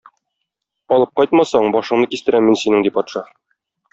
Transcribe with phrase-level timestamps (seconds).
[0.95, 3.23] Алып кайтмасаң, башыңны кистерәм мин синең",- ди патша.